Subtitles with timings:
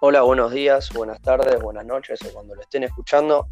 [0.00, 3.48] Hola, buenos días, buenas tardes, buenas noches o cuando lo estén escuchando.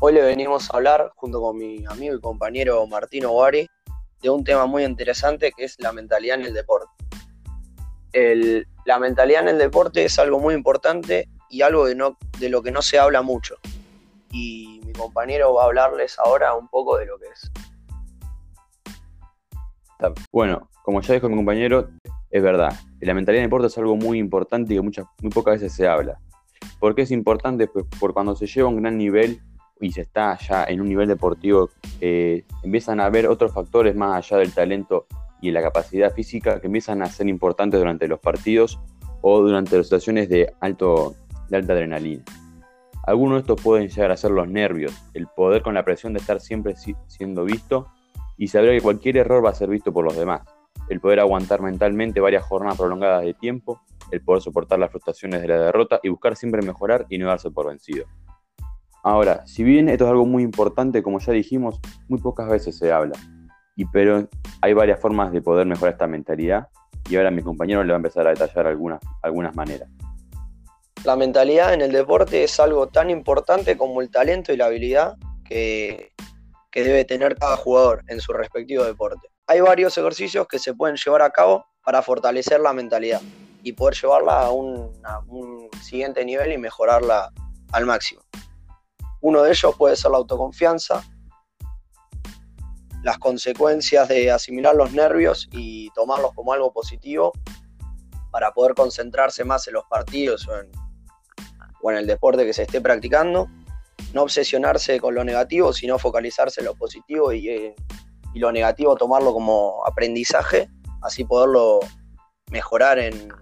[0.00, 3.68] Hoy le venimos a hablar junto con mi amigo y compañero Martino Guari
[4.22, 6.88] de un tema muy interesante que es la mentalidad en el deporte.
[8.86, 12.70] la mentalidad en el deporte es algo muy importante y algo de, de lo que
[12.70, 13.56] no se habla mucho.
[14.30, 17.52] Y mi compañero va a hablarles ahora un poco de lo que es.
[20.32, 21.90] Bueno, como ya dijo mi compañero,
[22.30, 22.72] es verdad.
[23.06, 25.72] La mentalidad en el deporte es algo muy importante y que muchas, muy pocas veces
[25.72, 26.18] se habla.
[26.80, 27.68] ¿Por qué es importante?
[27.68, 29.40] Pues por cuando se lleva a un gran nivel
[29.80, 34.16] y se está ya en un nivel deportivo, eh, empiezan a haber otros factores más
[34.16, 35.06] allá del talento
[35.40, 38.80] y la capacidad física que empiezan a ser importantes durante los partidos
[39.20, 41.14] o durante las situaciones de, alto,
[41.48, 42.24] de alta adrenalina.
[43.04, 46.18] Algunos de estos pueden llegar a ser los nervios, el poder con la presión de
[46.18, 46.74] estar siempre
[47.06, 47.86] siendo visto
[48.36, 50.42] y saber que cualquier error va a ser visto por los demás,
[50.88, 55.48] el poder aguantar mentalmente varias jornadas prolongadas de tiempo, el poder soportar las frustraciones de
[55.48, 58.06] la derrota y buscar siempre mejorar y no darse por vencido.
[59.02, 62.92] Ahora, si bien esto es algo muy importante, como ya dijimos, muy pocas veces se
[62.92, 63.16] habla,
[63.76, 64.28] y pero
[64.62, 66.68] hay varias formas de poder mejorar esta mentalidad
[67.08, 69.88] y ahora mi compañero le va a empezar a detallar algunas, algunas maneras.
[71.04, 75.14] La mentalidad en el deporte es algo tan importante como el talento y la habilidad
[75.44, 76.12] que,
[76.72, 79.28] que debe tener cada jugador en su respectivo deporte.
[79.48, 83.22] Hay varios ejercicios que se pueden llevar a cabo para fortalecer la mentalidad
[83.62, 84.90] y poder llevarla a un,
[85.82, 87.32] siguiente nivel y mejorarla
[87.70, 88.22] al máximo.
[89.20, 91.04] Uno de ellos puede ser la autoconfianza,
[93.04, 97.32] las consecuencias de asimilar los nervios y tomarlos como algo positivo
[98.32, 100.72] para poder concentrarse más en los partidos o en,
[101.82, 103.48] o el deporte que se esté practicando.
[104.12, 107.74] No obsesionarse con lo negativo, sino focalizarse en lo positivo y,
[108.36, 110.68] y lo negativo tomarlo como aprendizaje,
[111.00, 111.80] así poderlo
[112.50, 113.32] mejorar en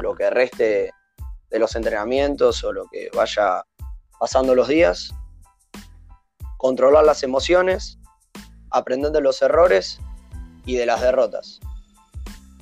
[0.00, 0.92] lo que reste
[1.50, 3.64] de los entrenamientos o lo que vaya
[4.20, 5.12] pasando los días.
[6.58, 7.98] Controlar las emociones,
[8.70, 9.98] aprender de los errores
[10.64, 11.58] y de las derrotas.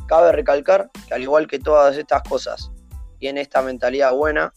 [0.06, 2.70] Cabe recalcar que al igual que todas estas cosas
[3.18, 4.54] tiene esta mentalidad buena,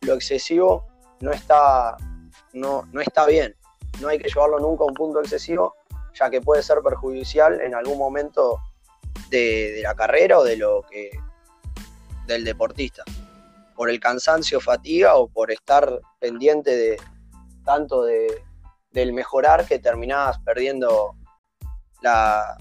[0.00, 0.88] lo excesivo
[1.20, 1.96] no está,
[2.54, 3.54] no, no está bien.
[4.00, 5.74] No hay que llevarlo nunca a un punto excesivo,
[6.18, 8.58] ya que puede ser perjudicial en algún momento
[9.30, 11.10] de, la carrera o de lo que
[12.26, 13.04] del deportista.
[13.74, 16.96] Por el cansancio, fatiga o por estar pendiente de
[17.64, 18.42] tanto de,
[18.90, 21.14] del mejorar que terminabas perdiendo
[22.02, 22.56] la,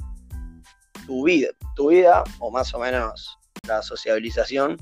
[1.06, 4.78] tu vida, tu vida o más o menos la sociabilización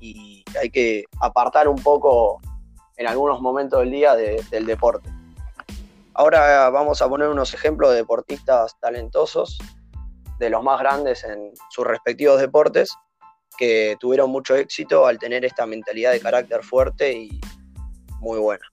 [0.00, 2.40] y hay que apartar un poco
[2.96, 5.13] en algunos momentos del día del deporte.
[6.16, 9.58] Ahora vamos a poner unos ejemplos de deportistas talentosos,
[10.38, 12.96] de los más grandes en sus respectivos deportes,
[13.58, 17.40] que tuvieron mucho éxito al tener esta mentalidad de carácter fuerte y
[18.20, 18.64] muy buena.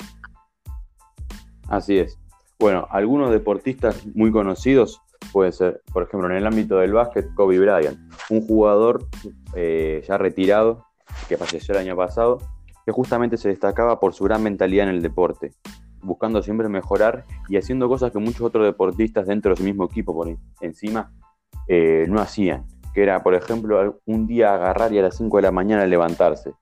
[1.67, 2.17] Así es.
[2.59, 7.57] Bueno, algunos deportistas muy conocidos puede ser, por ejemplo, en el ámbito del básquet, Kobe
[7.57, 7.97] Bryant,
[8.29, 9.07] un jugador
[9.55, 10.85] eh, ya retirado
[11.27, 12.37] que falleció el año pasado,
[12.85, 15.53] que justamente se destacaba por su gran mentalidad en el deporte,
[16.03, 20.13] buscando siempre mejorar y haciendo cosas que muchos otros deportistas dentro de su mismo equipo
[20.13, 20.27] por
[20.61, 21.11] encima
[21.67, 25.43] eh, no hacían, que era, por ejemplo, un día agarrar y a las 5 de
[25.43, 26.53] la mañana levantarse,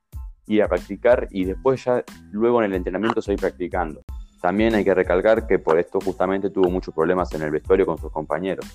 [0.47, 4.01] ir a practicar y después ya luego en el entrenamiento seguir practicando.
[4.41, 7.97] También hay que recalcar que por esto justamente tuvo muchos problemas en el vestuario con
[7.97, 8.66] sus compañeros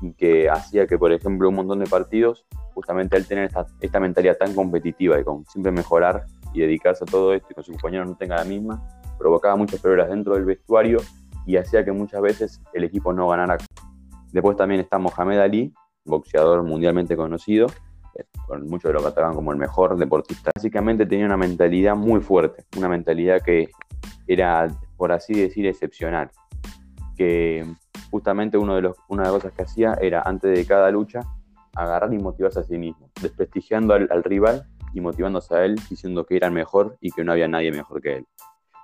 [0.00, 4.36] y que hacía que, por ejemplo, un montón de partidos, justamente al tener esta, mentalidad
[4.36, 8.08] tan competitiva y con siempre mejorar y dedicarse a todo esto y con sus compañeros
[8.08, 8.82] no tenga la misma,
[9.22, 10.98] provocaba muchos problemas dentro del vestuario
[11.46, 13.56] y hacía que muchas veces el equipo no ganara.
[14.32, 15.72] Después también está Mohamed Ali,
[16.04, 17.66] boxeador mundialmente conocido,
[18.18, 20.50] eh, con muchos lo catalogan como el mejor deportista.
[20.54, 23.68] Básicamente tenía una mentalidad muy fuerte, una mentalidad que
[24.26, 24.68] era
[25.02, 26.30] por así decir, excepcional.
[27.16, 27.66] Que
[28.12, 31.22] justamente uno de los, una de las cosas que hacía era, antes de cada lucha,
[31.74, 34.64] agarrar y motivarse a sí mismo, desprestigiando al, rival
[34.94, 38.00] y motivándose a él, diciendo que era el mejor y que no había nadie mejor
[38.00, 38.26] que él.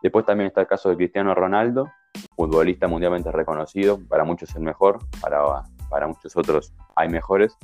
[0.03, 1.91] Después también está el caso de Cristiano Ronaldo,
[2.37, 5.43] futbolista mundialmente reconocido, para muchos el mejor, para,
[5.91, 7.57] para muchos otros hay mejores,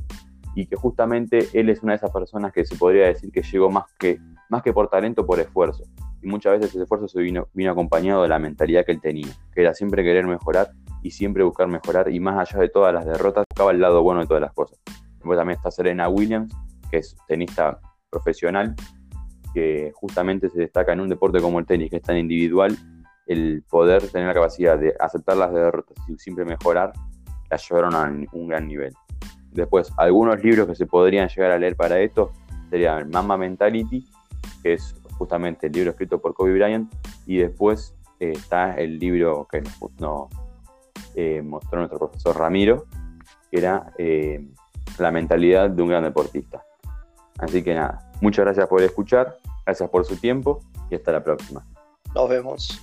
[0.55, 3.71] y que justamente él es una de esas personas que se podría decir que llegó
[3.71, 5.85] más que, más que por talento, por esfuerzo
[6.25, 9.61] y muchas veces ese esfuerzo se vino, acompañado de la mentalidad que él tenía, que
[9.61, 10.71] era siempre querer mejorar
[11.03, 14.23] y siempre buscar mejorar y más allá de todas las derrotas buscaba el lado bueno
[14.23, 14.81] de todas las cosas.
[15.19, 16.53] Después también está Serena Williams,
[16.91, 17.79] que es tenista
[18.09, 18.75] profesional,
[19.55, 22.77] que justamente se destaca en un deporte como el tenis, que es tan individual,
[23.27, 26.93] el poder tener la capacidad de aceptar las derrotas y siempre mejorar,
[27.51, 28.93] la llevaron a un gran nivel.
[29.53, 32.33] Después, algunos libros que se podrían llegar a leer para esto
[32.71, 34.05] sería el Mamba Mentality,
[34.63, 36.93] que es justamente el libro escrito por Kobe Bryant,
[37.25, 39.63] y después eh, está el libro que
[40.01, 40.29] nos,
[41.15, 42.87] eh, mostró nuestro profesor Ramiro,
[43.51, 44.45] que era eh,
[44.99, 46.64] La mentalidad de un gran deportista.
[47.39, 50.61] Así que nada, muchas gracias por escuchar, gracias por su tiempo
[50.91, 51.65] y hasta la próxima.
[52.15, 52.81] Nos vemos.